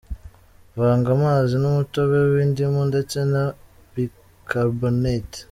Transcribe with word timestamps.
Vanga 0.79 1.09
amazi 1.17 1.55
n’umutobe 1.59 2.17
w’indimu 2.31 2.81
ndetse 2.89 3.17
na 3.33 3.43
bicarbonate 3.93 5.39